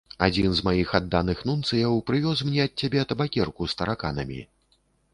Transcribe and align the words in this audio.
Адзін 0.27 0.53
з 0.59 0.63
маіх 0.67 0.93
адданых 0.99 1.43
нунцыяў 1.51 2.01
прывёз 2.09 2.43
мне 2.49 2.59
ад 2.67 2.73
цябе 2.85 3.07
табакерку 3.15 3.71
з 3.75 3.83
тараканамі. 3.83 4.45